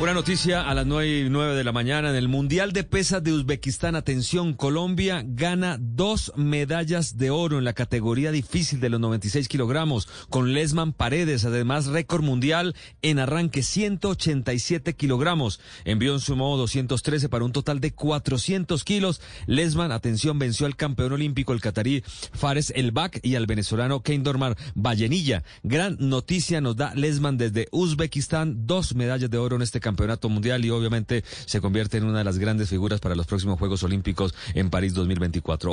Una 0.00 0.14
noticia 0.14 0.62
a 0.62 0.74
las 0.74 0.86
nueve 0.86 1.26
y 1.26 1.28
nueve 1.28 1.56
de 1.56 1.64
la 1.64 1.72
mañana 1.72 2.10
en 2.10 2.14
el 2.14 2.28
Mundial 2.28 2.72
de 2.72 2.84
Pesas 2.84 3.20
de 3.20 3.32
Uzbekistán. 3.32 3.96
Atención, 3.96 4.54
Colombia 4.54 5.24
gana 5.26 5.76
dos 5.80 6.32
medallas 6.36 7.16
de 7.16 7.30
oro 7.30 7.58
en 7.58 7.64
la 7.64 7.72
categoría 7.72 8.30
difícil 8.30 8.78
de 8.78 8.90
los 8.90 9.00
96 9.00 9.48
kilogramos 9.48 10.06
con 10.30 10.52
Lesman 10.52 10.92
Paredes, 10.92 11.44
además 11.44 11.86
récord 11.86 12.22
mundial 12.22 12.76
en 13.02 13.18
arranque 13.18 13.64
187 13.64 14.94
kilogramos. 14.94 15.58
Envió 15.84 16.14
en 16.14 16.20
su 16.20 16.36
modo 16.36 16.58
213 16.58 17.28
para 17.28 17.44
un 17.44 17.50
total 17.50 17.80
de 17.80 17.92
400 17.92 18.84
kilos. 18.84 19.20
Lesman, 19.46 19.90
atención, 19.90 20.38
venció 20.38 20.66
al 20.66 20.76
campeón 20.76 21.14
olímpico 21.14 21.52
el 21.52 21.60
catarí 21.60 22.04
Fares 22.06 22.72
Elbak 22.76 23.18
y 23.24 23.34
al 23.34 23.46
venezolano 23.46 24.04
Keindormar 24.04 24.56
Vallenilla. 24.76 25.42
Gran 25.64 25.96
noticia 25.98 26.60
nos 26.60 26.76
da 26.76 26.94
Lesman 26.94 27.36
desde 27.36 27.66
Uzbekistán, 27.72 28.64
dos 28.64 28.94
medallas 28.94 29.28
de 29.28 29.38
oro 29.38 29.56
en 29.56 29.62
este 29.62 29.87
campeonato 29.88 30.28
mundial 30.28 30.62
y 30.64 30.70
obviamente 30.70 31.24
se 31.46 31.62
convierte 31.62 31.96
en 31.96 32.04
una 32.04 32.18
de 32.18 32.24
las 32.24 32.38
grandes 32.38 32.68
figuras 32.68 33.00
para 33.00 33.14
los 33.14 33.26
próximos 33.26 33.58
Juegos 33.58 33.82
Olímpicos 33.82 34.34
en 34.52 34.68
París 34.68 34.92
2024. 34.92 35.72